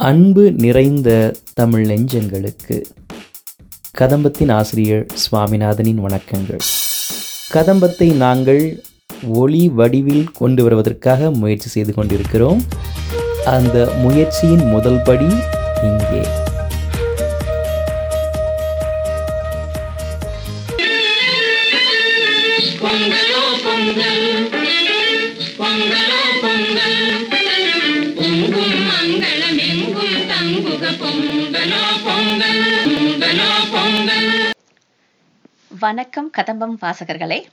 அன்பு 0.00 0.52
நிறைந்த 0.52 1.34
தமிழ் 1.54 1.90
நெஞ்சங்களுக்கு 1.90 2.84
கதம்பத்தின் 3.98 4.52
ஆசிரியர் 4.52 5.06
சுவாமிநாதனின் 5.14 6.00
வணக்கங்கள். 6.04 6.60
கதம்பத்தை 7.52 8.12
நாங்கள் 8.14 8.82
ஒளி 9.28 9.68
வடிவில் 9.68 10.30
கொண்டு 10.32 10.62
வருவதற்காக 10.62 11.30
முயற்சி 11.30 11.68
செய்து 11.68 11.94
கொண்டிருக்கிறோம். 11.94 12.62
அந்த 13.44 13.92
முயற்சியின் 13.96 14.64
முதல் 14.66 15.02
படி 15.04 15.28
இங்கே. 15.82 16.22
பொங்கலோ 22.80 23.42
பொங்கல். 23.64 24.37
வணக்கம் 35.80 36.30
கதம்பம் 36.36 36.76
வாசகர்களே. 36.82 37.44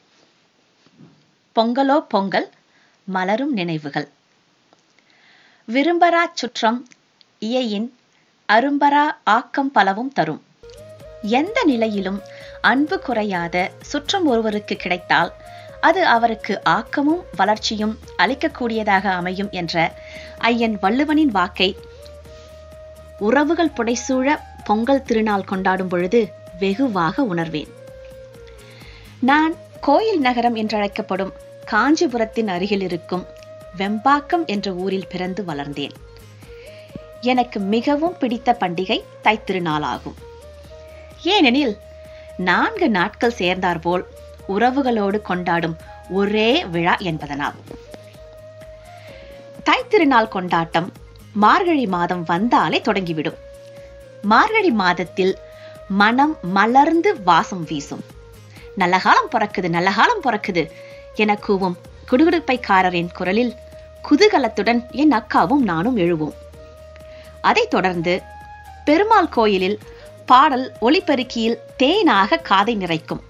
பொங்கலோ 1.56 1.98
பொங்கல் 2.08 2.50
மலரும் 3.06 3.54
நினைவுகள். 3.54 4.08
விரும்பரா 5.68 6.22
சுற்றம் 6.34 6.88
இயையின் 7.40 7.94
அரும்பரா 8.50 9.04
ஆக்கம் 9.24 9.72
பலவும் 9.72 10.12
தரும். 10.12 10.44
எந்த 11.22 11.64
நிலையிலும் 11.64 12.22
அன்பு 12.62 13.00
குறையாத 13.00 13.72
சுற்றம் 13.82 14.26
ஒருவருக்கு 14.26 14.76
கிடைத்தால் 14.76 15.34
அது 15.82 16.06
அவருக்கு 16.06 16.64
ஆக்கமும் 16.64 17.24
வளர்ச்சியும் 17.36 17.98
அளிக்கக்கூடியதாக 18.18 19.06
அமையும் 19.12 19.50
என்ற 19.52 19.94
ஐயன் 20.38 20.78
வள்ளுவனின் 20.82 21.34
வாக்கை 21.40 21.78
உறவுகள் 23.20 23.76
புடைசூழ 23.78 24.40
பொங்கல் 24.64 25.04
திருநாள் 25.04 25.50
கொண்டாடும் 25.54 25.88
பொழுது 25.88 26.32
வெகுவாக 26.60 27.24
உணர்வேன். 27.24 27.74
நான் 29.30 29.54
கோயில் 29.82 30.20
நகரம் 30.20 30.56
என்றழைக்கப்படும் 30.56 31.32
காஞ்சிபுரத்தின் 31.72 32.48
அருகில் 32.48 32.82
இருக்கும் 32.82 33.26
வெம்பாக்கம் 33.78 34.46
என்ற 34.46 34.74
ஊரில் 34.74 35.08
பிறந்து 35.08 35.44
வளர்ந்தேன். 35.44 35.94
எனக்கு 37.22 37.60
மிகவும் 37.60 38.18
பிடித்த 38.18 38.58
பண்டிகை 38.60 38.98
தைத்திருநாளாகும். 39.24 40.18
ஏனெனில் 41.24 41.78
நான்கு 42.38 42.90
நாட்கள் 42.90 43.38
சேர்ந்தாற்போல் 43.42 44.06
உறவுகளோடு 44.48 45.22
கொண்டாடும் 45.22 45.78
ஒரே 46.10 46.66
விழா 46.66 46.96
என்பதனால் 46.96 47.56
தைத்திருநாள் 49.70 50.34
கொண்டாட்டம் 50.38 50.92
மார்கழி 51.34 51.88
மாதம் 51.88 52.24
வந்தாலே 52.24 52.82
தொடங்கிவிடும். 52.86 53.40
மார்கழி 54.22 54.72
மாதத்தில் 54.72 55.38
மனம் 55.88 56.38
மலர்ந்து 56.42 57.22
வாசம் 57.22 57.64
வீசும். 57.64 58.15
நல்ல 58.76 58.98
காலம் 58.98 59.32
பிறக்குது 59.32 59.70
நல்ல 59.70 59.92
காலம் 59.92 60.24
பிறக்குது 60.24 60.72
என 61.16 61.38
கூவும் 61.48 61.76
குடுகுடுப்பைக்காரரின் 62.12 63.14
குரலில் 63.14 63.54
குதூகலத்துடன் 64.10 64.92
என் 64.92 65.12
அக்காவும் 65.12 65.64
நானும் 65.72 65.98
எழுவோம். 65.98 66.34
அதைத் 67.42 67.70
தொடர்ந்து 67.70 68.22
பெருமாள் 68.86 69.30
கோயிலில் 69.30 69.80
பாடல் 70.26 70.76
ஒளிபெருக்கியில் 70.82 71.58
தேனாக 71.78 72.42
காதை 72.42 72.76
நிறைக்கும். 72.76 73.24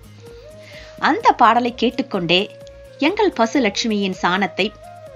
அந்த 1.00 1.32
பாடலை 1.32 1.74
கேட்டுக்கொண்டே 1.76 2.56
எங்கள் 2.98 3.32
பசு 3.32 3.59
லட்சுமியின் 3.62 4.20
சாணத்தை 4.22 4.74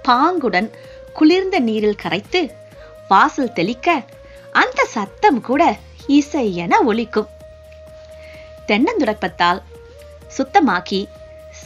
பாங்குடன் 0.07 0.69
குளிர்ந்த 1.13 1.59
நீரில் 1.59 1.95
கரைத்து 1.95 2.53
வாசல் 3.07 3.53
தெளிக்க 3.53 4.03
அந்த 4.51 4.85
சத்தம் 4.85 5.41
கூட 5.41 5.77
இசை 6.07 6.55
என 6.55 6.79
ஒலிக்கும். 6.81 7.27
தென்னந்துடப்பத்தால் 8.67 9.61
சுத்தமாக்கி 10.37 11.01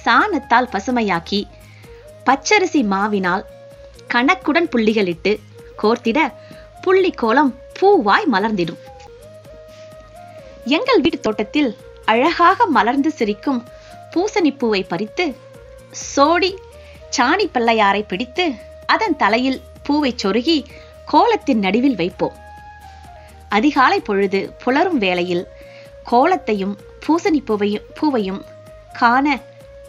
சாணத்தால் 0.03 0.71
பசுமையாக்கி 0.73 1.41
பச்சரிசி 2.25 2.81
மாவினால் 2.93 3.43
கணக்குடன் 4.13 4.69
புள்ளிகளிட்டு 4.73 5.31
கோர்த்திட 5.81 6.19
புள்ளி 6.81 7.11
கோலம் 7.11 7.51
பூவாய் 7.79 8.27
மலர்ந்திடும். 8.31 8.81
எங்கள் 10.65 11.01
வீட்டு 11.01 11.19
தோட்டத்தில் 11.19 11.77
அழகாக 12.05 12.65
மலர்ந்து 12.65 13.11
சிரிக்கும் 13.11 13.67
பூசணிப்பூவை 14.13 14.81
பறித்து 14.87 15.25
சோடி 16.15 16.51
சாணி 17.17 17.45
பிள்ளையாரை 17.53 18.03
பிடித்து 18.07 18.45
அதன் 18.85 19.15
தலையில் 19.15 19.59
பூவை 19.83 20.11
சொருகி 20.23 20.57
கோலத்தின் 21.11 21.59
நடுவில் 21.59 21.95
வைப்போம். 21.95 22.35
அதிகாலை 23.49 23.99
பொழுது 23.99 24.39
புலரும் 24.63 24.99
வேளையில் 25.03 25.47
கோலத்தையும் 26.11 26.75
பூசணி 27.05 27.39
பூவையும் 27.45 27.87
பூவையும் 27.99 28.41
காண 28.99 29.39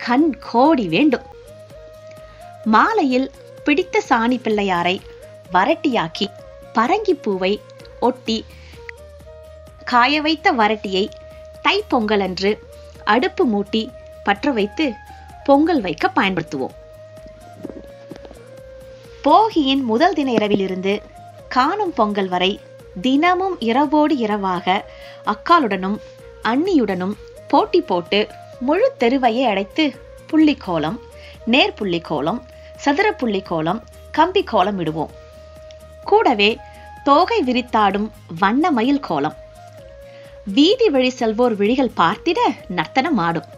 கண் 0.07 0.29
கோடி 0.51 0.89
வேண்டும். 0.89 1.27
மாலையில் 2.65 3.31
பிடித்த 3.65 4.03
சாணி 4.09 4.39
பிள்ளையாரை 4.45 4.97
வரட்டியாக்கி 5.53 6.27
பரங்கி 6.75 7.15
பூவை 7.23 7.61
ஒட்டி 8.01 8.45
காய 9.85 10.21
வைத்த 10.21 10.53
வரட்டியை 10.53 11.05
தைப்பொங்கலன்று 11.65 12.59
அடுப்பு 13.05 13.45
மூட்டி 13.47 13.83
பற்ற 14.25 14.51
வைத்து 14.51 14.93
பொங்கல் 15.45 15.81
வைக்க 15.81 16.11
பயன்படுத்துவோம். 16.17 16.75
போகியின் 19.25 19.83
முதல் 19.83 20.15
தின 20.15 20.33
இரவிலிருந்து 20.33 21.03
காணும் 21.49 21.93
பொங்கல் 21.93 22.29
வரை 22.29 22.61
தினமும் 23.03 23.57
இரவோடு 23.61 24.17
இரவாக 24.17 24.85
அக்காளுடனும் 25.25 25.99
அண்ணியுடனும் 26.43 27.15
போட்டி 27.49 27.81
போட்டு 27.81 28.29
முழு 28.67 28.87
தெருவையை 29.01 29.45
அடைத்து 29.49 29.85
புள்ளி 30.27 30.55
கோலம் 30.55 30.99
நேர்புள்ளி 31.47 32.01
கோலம் 32.01 32.41
சதுர 32.77 33.13
புள்ளி 33.13 33.41
கோலம் 33.41 33.81
கம்பி 34.11 34.43
கோலம் 34.43 34.79
இடுவோம். 34.81 35.13
கூடவே 36.05 36.59
தோகை 37.05 37.39
விரித்தாடும் 37.47 38.09
வண்ண 38.39 38.71
மயில் 38.71 39.01
கோலம். 39.01 39.37
வீதி 40.55 40.89
வழி 40.89 41.15
செல்வோர் 41.19 41.55
விழிகள் 41.57 41.97
பார்த்திட 41.97 42.41
நர்த்தனம் 42.69 43.19
ஆடும் 43.19 43.49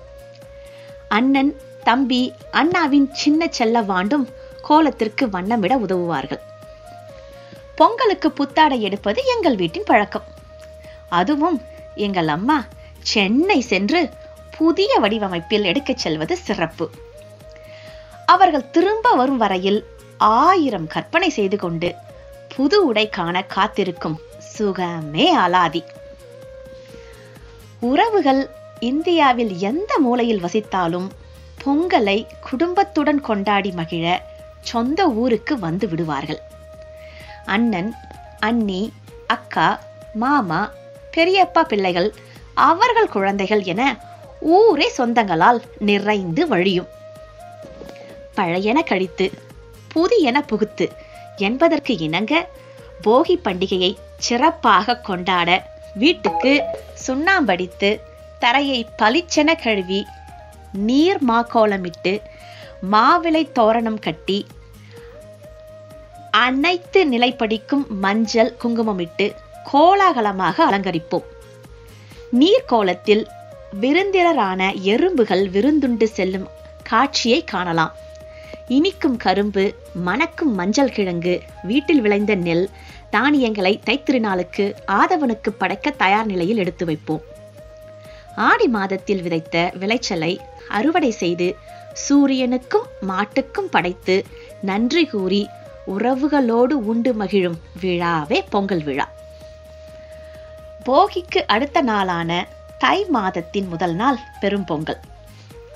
அண்ணன் 1.09 1.53
தம்பி 1.85 2.33
அண்ணாவின் 2.51 3.09
சின்ன 3.15 3.49
செல்ல 3.51 3.81
வாண்டும் 3.81 4.27
கோலத்திற்கு 4.69 5.25
வண்ணமிட 5.35 5.75
உதவுவார்கள். 5.75 6.43
பொங்கலுக்கு 7.75 8.31
புத்தாடை 8.33 8.83
எடுப்பது 8.83 9.23
எங்கள் 9.37 9.57
வீட்டின் 9.57 9.89
பழக்கம். 9.91 10.27
அதுவும் 11.09 11.59
எங்கள் 11.95 12.29
அம்மா 12.29 12.65
சென்னை 13.01 13.61
சென்று 13.61 14.01
புதிய 14.59 14.99
வடிவமைப்பில் 14.99 15.65
எடுக்கச் 15.65 15.97
செல்வது 15.97 16.37
சிறப்பு. 16.37 16.91
அவர்கள் 18.27 18.71
திரும்ப 18.71 19.11
வரும் 19.11 19.37
வரையில் 19.37 19.87
ஆயிரம் 20.19 20.87
கற்பனை 20.87 21.29
செய்து 21.29 21.57
கொண்டு 21.57 21.95
புது 22.57 22.87
உடை 22.87 23.09
காண 23.09 23.43
காத்திருக்கும் 23.43 24.21
சுகமே 24.39 25.37
அலாதி. 25.37 25.85
உறவுகள் 27.81 28.51
இந்தியாவில் 28.81 29.59
எந்த 29.59 29.99
மூலையில் 29.99 30.43
வசித்தாலும் 30.43 31.09
பொங்கலை 31.65 32.27
குடும்பத்துடன் 32.51 33.21
கொண்டாடி 33.21 33.71
மகிழ 33.71 34.23
சொந்த 34.61 35.09
ஊருக்கு 35.09 35.59
வந்து 35.59 35.89
விடுவார்கள். 35.89 36.41
அண்ணன் 37.45 37.95
அண்ணி 38.41 38.93
அக்கா 39.27 39.81
மாமா 40.15 40.71
பெரியப்பா 41.17 41.63
பிள்ளைகள் 41.63 42.15
அவர்கள் 42.55 43.09
குழந்தைகள் 43.09 43.63
என 43.63 43.83
ஊரே 44.41 44.93
சொந்தங்களால் 44.99 45.61
நிறைந்து 45.79 46.47
வழியும். 46.47 46.89
பழையன 48.35 48.83
கழித்து 48.83 49.31
புதியன 49.95 50.43
புகுத்து 50.49 50.91
என்பதற்கு 51.37 51.97
இணங்க 51.97 52.49
போகி 53.05 53.41
பண்டிகையை 53.45 53.97
சிறப்பாக 54.19 54.97
கொண்டாட 54.97 55.67
வீட்டுக்கு 55.95 56.63
சுண்ணாம்படித்து 57.07 58.01
தரையை 58.39 58.87
பளிச்சென 58.99 59.63
கழுவி 59.63 60.07
நீர் 60.73 61.19
மாக்கோலமிட்டு 61.29 62.21
மாவிளை 62.93 63.53
தோரணம் 63.53 63.99
கட்டி 63.99 64.47
அனைத்து 66.31 67.05
நிலைப்படிக்கும் 67.05 67.87
மஞ்சள் 67.87 68.57
குங்குமமிட்டு 68.65 69.35
கோலாகலமாக 69.73 70.71
அலங்கரிப்போம். 70.71 71.25
நீர்க்கோலத்தில் 72.31 73.27
விருந்தினரான 73.81 74.73
எறும்புகள் 74.75 75.51
விருந்துண்டு 75.51 76.05
செல்லும் 76.05 76.49
காட்சியை 76.83 77.45
காணலாம். 77.45 77.95
இனிக்கும் 78.69 79.17
கரும்பு 79.17 79.75
மணக்கும் 79.95 80.55
மஞ்சள் 80.55 80.91
கிழங்கு 80.91 81.41
வீட்டில் 81.63 82.01
விளைந்த 82.01 82.35
நெல் 82.35 82.71
தானியங்களை 83.11 83.81
தைத்திருநாளுக்கு 83.87 84.75
ஆதவனுக்கு 84.87 85.51
படைக்க 85.59 85.91
தயார் 85.91 86.27
நிலையில் 86.27 86.57
எடுத்து 86.57 86.87
வைப்போம். 86.87 87.23
ஆடி 88.37 88.69
மாதத்தில் 88.69 89.23
விதைத்த 89.23 89.73
விளைச்சலை 89.75 90.41
அறுவடை 90.69 91.11
செய்து 91.11 91.57
சூரியனுக்கும் 92.09 92.89
மாட்டுக்கும் 93.09 93.71
படைத்து 93.71 94.25
நன்றி 94.61 95.05
கூறி 95.05 95.49
உறவுகளோடு 95.99 96.73
உண்டு 96.73 97.15
மகிழும் 97.15 97.59
விழாவே 97.83 98.41
பொங்கல் 98.51 98.85
விழா. 98.85 99.09
போகிக்கு 100.87 101.41
அடுத்த 101.47 101.81
நாளான 101.81 102.47
தை 102.79 103.05
மாதத்தின் 103.05 103.69
முதல் 103.69 103.95
நாள் 103.95 104.19
பெரும் 104.41 104.65
பொங்கல். 104.65 105.01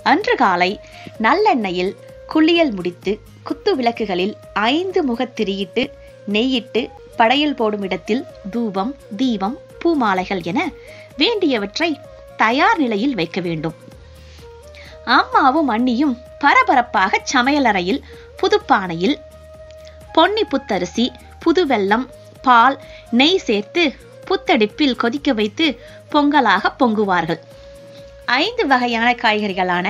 அன்று 0.02 0.35
காலை 0.37 0.81
நல்லெண்ணெயில் 1.23 1.97
குளியல் 2.26 2.73
முடித்து 2.73 3.20
குத்து 3.43 3.76
விளக்குகளில் 3.76 4.35
ஐந்து 4.52 5.00
முகத்திரியிட்டு 5.05 5.91
நெய்யிட்டு 6.26 6.91
படையல் 7.17 7.55
போடும் 7.55 7.82
இடத்தில் 7.82 8.26
தூபம் 8.50 8.97
தீபம் 9.17 9.58
பூமாலைகள் 9.79 10.43
என 10.43 10.73
வேண்டியவற்றை 11.17 12.00
தயார் 12.37 12.79
நிலையில் 12.79 13.14
வைக்க 13.14 13.41
வேண்டும். 13.41 13.75
அம்மாவும் 15.05 15.70
அண்ணியும் 15.70 16.14
பரபரப்பாக 16.38 17.23
சமையலறையில் 17.32 18.03
புதுப்பானையில் 18.37 19.17
பொன்னி 20.12 20.44
புத்தரிசி 20.44 21.12
புதுவெல்லம் 21.44 22.06
பால் 22.43 22.81
நெய் 23.11 23.38
சேர்த்து 23.38 23.94
புத்தடுப்பில் 24.31 25.00
கொதிக்க 25.03 25.32
வைத்து 25.41 25.67
பொங்கலாக 26.12 26.73
பொங்குவார்கள். 26.81 27.41
ஐந்து 28.43 28.65
வகையான 28.73 29.09
காய்கறிகளான 29.23 29.87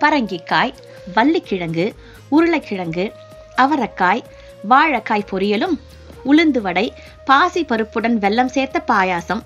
பரங்கிக்காய் 0.00 0.74
வள்ளிக்கிழங்கு 1.14 1.86
உருளைக்கிழங்கு 2.36 3.04
அவரக்காய் 3.56 4.22
வாழைக்காய் 4.70 5.30
பொரியலும் 5.30 5.76
உளுந்து 6.30 6.60
வடை 6.66 6.86
பாசி 7.28 7.62
பருப்புடன் 7.64 8.16
வெல்லம் 8.24 8.52
சேர்த்த 8.54 8.78
பாயாசம் 8.90 9.42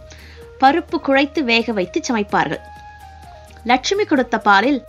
பருப்பு 0.61 0.97
குழைத்து 1.07 1.41
வேக 1.51 1.73
வைத்து 1.79 1.99
சமைப்பார்கள். 2.09 2.63
லட்சுமி 3.65 4.05
கொடுத்த 4.05 4.37
பாலில் 4.49 4.81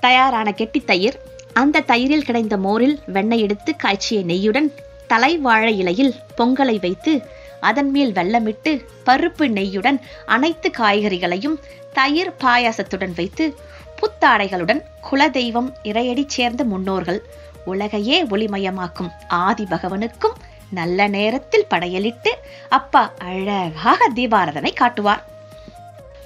தயாரான 0.00 0.48
கெட்டி 0.60 0.80
தயிர் 0.90 1.16
அந்த 1.60 1.84
தயிரில் 1.90 2.26
கிடைந்த 2.28 2.54
மோரில் 2.64 2.96
வெண்ணெய் 3.06 3.42
எடுத்து 3.44 3.70
காய்ச்சிய 3.76 4.18
நெய்யுடன் 4.30 4.68
தலை 5.10 5.32
வாழை 5.46 5.72
இலையில் 5.78 6.14
பொங்கலை 6.38 6.76
வைத்து 6.80 7.12
அதன் 7.60 7.90
மேல் 7.90 8.12
வெள்ளமிட்டு 8.12 8.84
பருப்பு 9.04 9.48
நெய்யுடன் 9.48 10.00
அனைத்து 10.26 10.70
காய்கறிகளையும் 10.78 11.60
தயிர் 11.92 12.34
பாயாசத்துடன் 12.44 13.14
வைத்து 13.14 13.56
புத்தாடைகளுடன் 14.00 14.82
குலதெய்வம் 15.10 15.72
இறையடி 15.82 16.24
சேர்ந்த 16.26 16.64
முன்னோர்கள் 16.64 17.22
உலகையே 17.64 18.24
ஒளிமயமாக்கும் 18.24 19.10
ஆதி 19.28 19.64
பகவனுக்கும் 19.64 20.36
நல்ல 20.70 21.08
நேரத்தில் 21.08 21.66
படையலிட்டு 21.70 22.32
அப்பா 22.68 23.12
அழகாக 23.18 24.08
தீபாரதனை 24.14 24.72
காட்டுவார். 24.74 25.24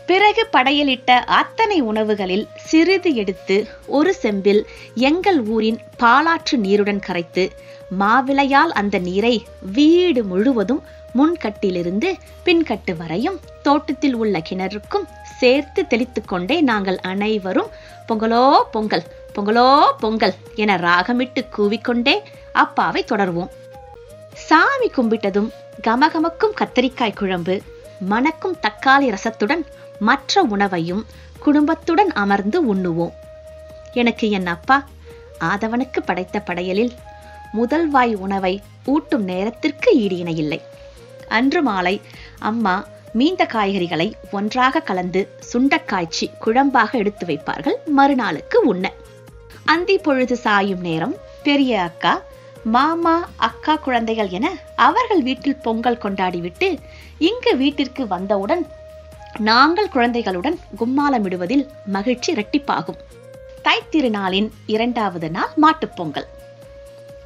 பிறகு 0.06 0.48
படையலிட்ட 0.52 1.10
அத்தனை 1.24 1.80
உணவுகளில் 1.80 2.48
சிறிது 2.56 3.14
எடுத்து 3.14 3.66
ஒரு 3.86 4.14
செம்பில் 4.14 4.66
எங்கள் 4.94 5.44
ஊரின் 5.44 5.78
பாலாற்று 5.98 6.56
நீருடன் 6.56 7.00
கரைத்து 7.00 7.52
மாவிளையால் 7.98 8.72
அந்த 8.72 8.98
நீரை 8.98 9.44
வீடு 9.72 10.24
முழுவதும் 10.24 10.82
முன்கட்டிலிருந்து 11.14 12.08
பின்கட்டு 12.44 12.96
வரையும் 12.96 13.40
தோட்டத்தில் 13.62 14.14
உள்ள 14.14 14.42
கிணறுக்கும் 14.48 15.06
சேர்த்து 15.38 15.86
தெளித்து 15.86 16.22
கொண்டே 16.22 16.60
நாங்கள் 16.60 16.98
அனைவரும் 16.98 17.70
பொங்கலோ 18.08 18.62
பொங்கல் 18.72 19.02
பொங்கலோ 19.34 19.92
பொங்கல் 19.98 20.34
என 20.54 20.76
ராகமிட்டு 20.76 21.44
கூவிக்கொண்டே 21.56 22.14
அப்பாவை 22.52 23.04
தொடர்வோம். 23.04 23.50
சாமி 24.34 24.90
கும்பிட்டதும் 24.96 25.50
கமகமக்கும் 25.82 26.56
கத்தரிக்காய் 26.60 27.16
குழம்பு 27.16 27.62
மணக்கும் 28.00 28.56
தக்காளி 28.62 29.14
ரசத்துடன் 29.14 29.66
மற்ற 29.98 30.42
உணவையும் 30.42 31.06
குடும்பத்துடன் 31.38 32.12
அமர்ந்து 32.12 32.74
உண்ணுவோம். 32.74 33.12
எனக்கு 33.92 34.30
என் 34.30 34.46
அப்பா 34.46 34.84
ஆதவனுக்கு 35.40 36.00
படைத்த 36.04 36.40
படையலில் 36.40 36.92
முதல் 37.52 37.88
வாய் 37.88 38.14
உணவை 38.14 38.62
ஊட்டும் 38.84 39.24
நேரத்திற்கு 39.24 39.92
ஈடு 39.92 40.16
இணையில்லை. 40.16 40.60
அன்று 41.30 41.62
மாலை 41.62 41.94
அம்மா 42.38 42.74
மீந்த 43.12 43.42
காய்கறிகளை 43.44 44.06
ஒன்றாக 44.32 44.80
கலந்து 44.80 45.20
சுண்டக்காய்ச்சி 45.52 46.26
குழம்பாக 46.46 46.90
எடுத்து 46.92 47.24
வைப்பார்கள். 47.26 47.78
மறுநாளுக்கு 47.96 48.58
உண்ண. 48.64 48.86
அந்தி 49.64 49.98
பொழுது 49.98 50.36
சாயும் 50.36 50.80
நேரம் 50.80 51.16
பெரிய 51.42 51.82
அக்கா 51.82 52.12
மாமா 52.64 53.14
அக்கா 53.36 53.74
குழந்தைகள் 53.76 54.28
என 54.28 54.46
அவர்கள் 54.76 55.22
வீட்டில் 55.22 55.62
பொங்கல் 55.66 56.02
கொண்டாடிவிட்டு 56.02 56.68
இங்கு 57.18 57.56
வீட்டிற்கு 57.56 58.06
வந்தவுடன் 58.06 58.64
நாங்கள் 59.38 59.88
குழந்தைகளுடன் 59.88 60.58
கும்மாலமிடுவதில் 60.78 61.64
மகிழ்ச்சி 61.86 62.30
இரட்டிப்பாகும். 62.32 63.00
தைத்திருநாளின் 63.64 64.48
இரண்டாவது 64.66 65.30
நாள் 65.30 65.54
மாட்டுப்பொங்கல் 65.62 66.28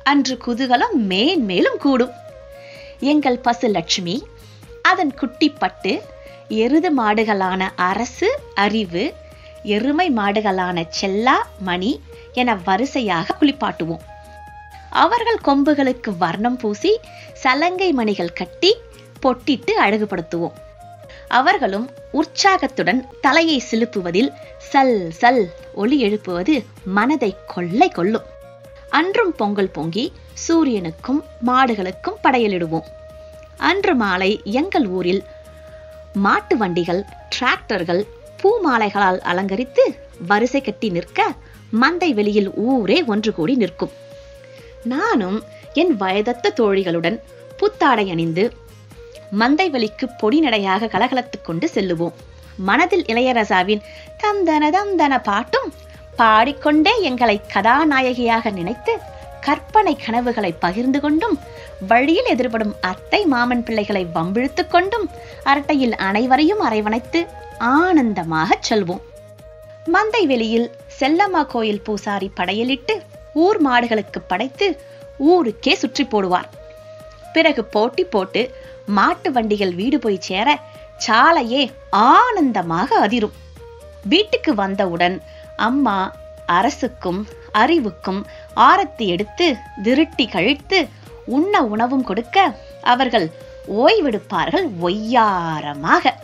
அன்று 0.02 0.34
குதூகலம் 0.46 0.96
மேன்மேலும் 1.08 1.78
கூடும். 1.78 2.14
எங்கள் 3.00 3.38
பசு 3.38 3.68
லட்சுமி 3.68 4.26
அதன் 4.82 5.14
குட்டிப்பட்டு 5.20 6.00
எருது 6.48 6.90
மாடுகளான 6.98 7.68
அரசு 7.76 8.38
அறிவு 8.54 9.14
எருமை 9.62 10.12
மாடுகளான 10.16 10.86
செல்லா 10.88 11.46
மணி 11.58 12.02
என 12.32 12.54
வரிசையாக 12.54 13.36
குளிப்பாட்டுவோம். 13.40 14.00
அவர்கள் 14.90 15.38
கொம்புகளுக்கு 15.44 16.16
வர்ணம் 16.18 16.56
பூசி 16.56 16.98
சலங்கை 17.32 17.92
மணிகள் 17.92 18.32
கட்டி 18.32 18.76
பொட்டிட்டு 19.22 19.72
அழகுபடுத்துவோம். 19.80 20.52
அவர்களும் 21.28 21.90
உற்சாகத்துடன் 22.12 23.08
தலையை 23.20 23.62
சிலுப்புவதில் 23.70 24.32
சல் 24.58 25.12
சல் 25.20 25.46
ஒளி 25.74 26.00
எழுப்புவது 26.00 26.64
மனதை 26.84 27.36
கொள்ளை 27.46 27.88
கொள்ளும். 27.88 28.24
அன்றும் 28.96 29.34
பொங்கல் 29.36 29.70
பொங்கி 29.70 30.12
சூரியனுக்கும் 30.48 31.22
மாடுகளுக்கும் 31.46 32.18
படையலிடுவோம். 32.22 32.88
அன்று 33.56 33.94
மாலை 33.94 34.40
எங்கள் 34.44 34.86
ஊரில் 34.86 35.22
மாட்டு 36.14 36.56
வண்டிகள் 36.56 37.04
டிராக்டர்கள் 37.28 38.02
பூமாலைகளால் 38.42 39.20
அலங்கரித்து 39.20 39.84
வரிசை 40.26 40.60
கட்டி 40.60 40.88
நிற்க 40.88 41.32
மந்தை 41.80 42.10
வெளியில் 42.10 42.54
ஊரே 42.54 43.04
ஒன்று 43.04 43.34
கூடி 43.34 43.54
நிற்கும். 43.54 43.90
நானும் 44.84 45.42
என் 45.72 45.96
வயதத்த 45.96 46.52
தோழிகளுடன் 46.56 47.18
புத்தாடை 47.56 48.10
அணிந்து 48.10 48.52
மந்தை 49.38 49.70
வெளிக்கு 49.70 50.08
பொடி 50.08 50.40
நடையாக 50.40 50.86
கலகலத்துக் 50.86 51.44
கொண்டு 51.44 51.70
செல்லுவோம். 51.74 52.12
மனதில் 52.56 53.04
இளையரசாவின் 53.04 53.82
தந்தன 54.22 54.70
தந்தன 54.70 55.22
பாட்டும் 55.22 55.72
பாடிக்கொண்டே 56.16 56.92
எங்களை 57.08 57.36
கதாநாயகியாக 57.54 58.50
நினைத்து 58.50 58.92
கற்பனை 59.40 59.94
கனவுகளை 59.96 60.50
பகிர்ந்து 60.64 60.98
கொண்டும் 61.00 61.36
வழியில் 61.88 62.28
எதிர்படும் 62.34 62.74
அத்தை 62.90 63.20
மாமன் 63.32 63.62
பிள்ளைகளை 63.62 64.02
வம்பிழுத்து 64.14 64.62
கொண்டும் 64.66 65.06
அரட்டையில் 65.44 65.94
அனைவரையும் 66.08 66.62
அரைவணைத்து 66.68 67.20
ஆனந்தமாக 67.58 68.58
செல்வோம். 68.68 69.02
மந்தை 69.94 70.22
வெளியில் 70.26 70.68
செல்லம்மா 70.98 71.42
கோயில் 71.46 71.82
பூசாரி 71.82 72.28
படையலிட்டு 72.38 72.94
ஊர் 73.44 73.58
மாடுகளுக்கு 73.66 74.20
படைத்து 74.26 74.66
ஊருக்கே 75.30 75.74
சுற்றி 75.74 76.04
போடுவார். 76.04 76.48
பிறகு 77.32 77.64
போட்டி 77.74 78.04
போட்டு 78.04 78.42
மாட்டு 78.98 79.28
வண்டிகள் 79.32 79.74
வீடு 79.74 79.98
போய் 79.98 80.24
சேர 80.28 80.48
சாலையே 80.96 81.62
ஆனந்தமாக 81.90 82.98
அதிரும். 82.98 83.36
வீட்டுக்கு 84.12 84.54
வந்தவுடன் 84.54 85.16
அம்மா 85.56 86.12
அரசுக்கும் 86.46 87.28
அறிவுக்கும் 87.52 88.26
ஆரத்தி 88.56 89.06
எடுத்து 89.06 89.56
திருட்டி 89.82 90.30
கழித்து 90.30 90.88
உண்ண 91.26 91.64
உணவும் 91.64 92.04
கொடுக்க 92.04 92.54
அவர்கள் 92.80 93.30
ஓய்வெடுப்பார்கள் 93.68 94.68
ஒய்யாரமாக. 94.82 96.14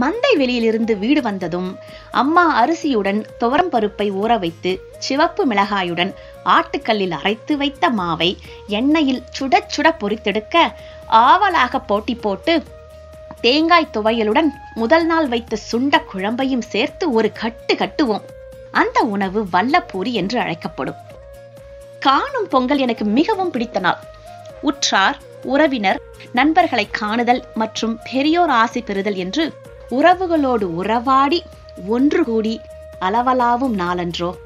மந்தை 0.00 0.36
வெளியிலிருந்து 0.36 0.98
வீடு 0.98 1.22
வந்ததும் 1.22 1.78
அம்மா 2.10 2.66
அரிசியுடன் 2.66 3.24
துவரம் 3.38 3.68
பருப்பை 3.68 4.10
ஊற 4.10 4.38
வைத்து 4.38 4.80
சிவப்பு 4.98 5.46
மிளகாயுடன் 5.46 6.14
ஆட்டுக்கல்லில் 6.44 7.10
அரைத்து 7.10 7.56
வைத்த 7.56 7.90
மாவை 7.90 8.36
எண்ணெயில் 8.68 9.22
சுட 9.38 9.60
சுட 9.76 9.92
பொறித்தெடுக்க 10.00 10.72
ஆவலாக 11.06 11.80
போட்டி 11.80 12.14
போட்டு 12.14 12.64
தேங்காய் 13.40 13.88
துவையலுடன் 13.92 14.48
முதல் 14.74 15.06
நாள் 15.06 15.28
வைத்த 15.28 15.56
சுண்ட 15.72 16.02
குழம்பையும் 16.14 16.60
சேர்த்து 16.60 17.12
ஒரு 17.12 17.32
கட்டு 17.32 17.74
கட்டுவோம். 17.74 18.24
அந்த 18.70 19.00
உணவு 19.00 19.46
வல்லப்பூரி 19.52 20.12
என்று 20.12 20.40
அழைக்கப்படும். 20.40 20.94
காணும் 22.00 22.48
பொங்கல் 22.48 22.78
எனக்கு 22.78 23.04
மிகவும் 23.04 23.50
பிடித்த 23.50 23.78
நாள். 23.78 23.98
உற்றார் 24.60 25.18
உறவினர் 25.42 26.00
நண்பர்களை 26.32 26.88
காணுதல் 27.00 27.42
மற்றும் 27.54 28.00
பெரியோர் 28.12 28.50
ஆசை 28.50 28.82
பெறுதல் 28.82 29.14
என்று 29.14 29.52
உறவுகளோடு 29.90 30.64
உறவாடி 30.64 31.42
ஒன்று 31.86 32.24
கூடி 32.24 32.60
அளவலாவும் 33.00 33.74
நாளன்றோ. 33.74 34.36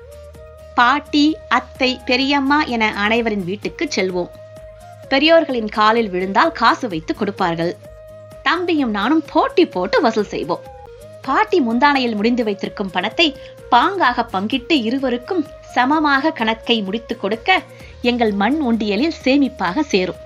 பாட்டி 0.74 1.36
அத்தை 1.48 2.00
பெரியம்மா 2.04 2.62
என 2.62 2.92
அனைவரின் 2.94 3.44
வீட்டுக்கு 3.44 3.88
செல்வோம். 3.96 4.30
பெரியோர்களின் 5.08 5.68
காலில் 5.68 6.10
விழுந்தால் 6.10 6.52
காசு 6.52 6.88
வைத்து 6.88 7.14
கொடுப்பார்கள். 7.14 7.76
தம்பியும் 8.42 8.90
நானும் 8.90 9.24
போட்டி 9.32 9.66
போட்டு 9.66 10.00
வசூல் 10.00 10.32
செய்வோம். 10.34 10.62
பாட்டி 11.22 11.60
முந்தானையில் 11.60 12.14
முடிந்து 12.14 12.44
வைத்திருக்கும் 12.44 12.90
பணத்தை 12.90 13.36
பாங்காக 13.70 14.24
பங்கிட்டு 14.32 14.76
இருவருக்கும் 14.82 15.46
சமமாக 15.74 16.30
கணக்கை 16.30 16.82
முடித்துக் 16.82 17.20
கொடுக்க 17.20 17.60
எங்கள் 18.02 18.32
மண் 18.32 18.60
உண்டியலில் 18.62 19.18
சேமிப்பாக 19.24 19.80
சேரும். 19.80 20.20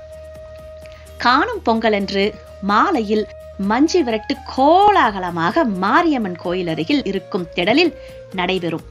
காணும் 1.16 1.62
பொங்கலன்று 1.66 2.34
மாலையில் 2.60 3.26
மஞ்சி 3.68 4.00
விரட்டு 4.02 4.34
கோலாகலமாக 4.56 5.64
மாரியம்மன் 5.64 6.36
கோயில் 6.36 6.68
அருகில் 6.68 7.04
இருக்கும் 7.04 7.46
திடலில் 7.54 7.92
நடைபெறும். 8.32 8.84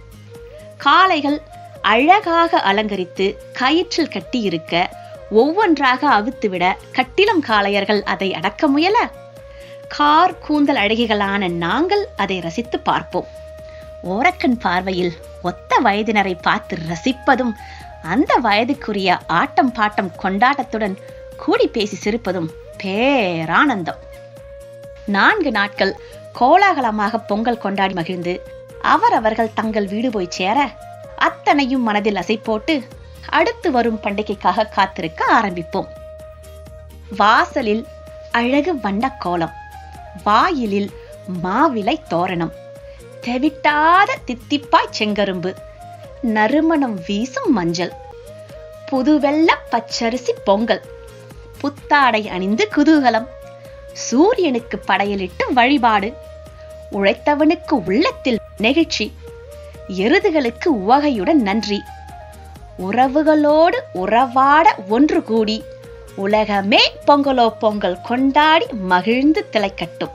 காளைகள் 0.78 1.42
அழகாக 1.82 2.60
அலங்கரித்து 2.60 3.26
கயிற்றில் 3.60 4.12
கட்டி 4.12 4.42
இருக்க 4.42 4.90
ஒவ்வொன்றாக 5.30 6.10
அவித்துவிட 6.10 6.74
கட்டிலம் 6.94 7.44
காளையர்கள் 7.48 8.04
அதை 8.04 8.34
அடக்க 8.34 8.68
முயல. 8.68 9.10
கார் 9.88 10.38
கூந்தல் 10.38 10.76
அழகிகளான 10.76 11.52
நாங்கள் 11.52 12.08
அதை 12.16 12.40
ரசித்து 12.40 12.80
பார்ப்போம். 12.80 13.28
ஓரக்கண் 14.04 14.60
பார்வையில் 14.60 15.14
ஒத்த 15.42 15.80
வயதினரை 15.84 16.38
பார்த்து 16.42 16.78
ரசிப்பதும் 16.90 17.52
அந்த 18.02 18.40
வயதுக்குரிய 18.44 19.18
ஆட்டம் 19.28 19.74
பாட்டம் 19.76 20.12
கொண்டாட்டத்துடன் 20.24 20.98
கூடி 21.38 21.68
பேசி 21.68 21.96
சிரிப்பதும் 21.96 22.50
பேரானந்தம். 22.84 24.02
நான்கு 25.06 25.52
நாட்கள் 25.52 25.98
கோலாகலமாக 26.40 27.18
பொங்கல் 27.18 27.58
கொண்டாடி 27.58 27.94
மகிழ்ந்து 27.94 28.42
அவரவர்கள் 28.82 29.54
தங்கள் 29.54 29.88
வீடு 29.88 30.10
போய் 30.10 30.28
சேர 30.30 30.70
அத்தனையும் 31.16 31.82
மனதில் 31.82 32.16
அசை 32.16 32.40
போட்டு 32.44 32.88
அடுத்து 33.30 33.72
வரும் 33.72 34.00
பண்டிகைக்காக 34.04 34.70
காத்திருக்க 34.70 35.26
ஆரம்பிப்போம். 35.34 35.88
வாசலில் 37.18 37.88
அழகு 38.32 38.80
வண்ண 38.80 39.16
கோலம் 39.20 39.52
வாயிலில் 40.24 40.90
மாவிலை 41.44 42.02
தோரணம் 42.08 42.54
தெவிட்டாத 43.22 44.18
தித்திப்பாய் 44.28 44.96
செங்கரும்பு 45.00 45.56
நறுமணம் 46.22 47.00
வீசும் 47.08 47.52
மஞ்சள் 47.52 47.94
புதுவெள்ள 48.92 49.46
பச்சரிசி 49.72 50.30
பொங்கல் 50.44 50.82
புத்தாடை 51.58 52.30
அணிந்து 52.30 52.70
குதூகலம் 52.76 53.28
சூரியனுக்கு 53.94 54.84
படையலிட்டு 54.88 55.54
வழிபாடு 55.54 56.14
உழைத்தவனுக்கு 56.92 57.74
உள்ளத்தில் 57.86 58.40
நெகிழ்ச்சி 58.58 59.14
எருதுகளுக்கு 59.88 60.66
உவகையுடன் 60.66 61.42
நன்றி. 61.42 61.82
உறவுகளோடு 62.80 63.78
உறவாட 63.94 64.76
ஒன்று 64.88 65.24
கூடி 65.24 65.64
உலகமே 66.16 66.98
பொங்கலோ 67.08 67.50
பொங்கல் 67.60 68.02
கொண்டாடி 68.02 68.66
மகிழ்ந்து 68.74 69.46
திளைக்கட்டும். 69.52 70.12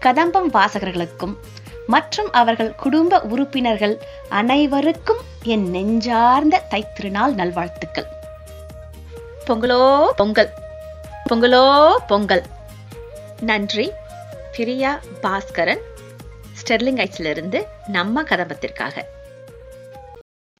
கதம்பம் 0.00 0.52
வாசகர்களுக்கும் 0.52 1.34
மற்றும் 1.86 2.32
அவர்கள் 2.32 2.74
குடும்ப 2.74 3.20
உறுப்பினர்கள் 3.20 3.98
அனைவருக்கும் 4.28 5.16
என் 5.42 5.70
நெஞ்சார்ந்த 5.70 6.62
தைத்திருநாள் 6.70 7.34
நல்வாழ்த்துக்கள். 7.34 8.06
பொங்கலோ 9.46 10.06
பொங்கல் 10.16 10.50
பொங்கலோ 11.30 11.94
பொங்கல். 12.06 12.42
நன்றி 13.40 13.92
பிரியா 14.56 15.00
பாஸ்கரன். 15.22 15.80
ஸ்டெர்லிங் 16.60 17.06
ஐட்ஸிலிருந்து 17.06 17.64
நம்ம 17.86 18.22
கதம்பத்திற்காக. 18.22 19.02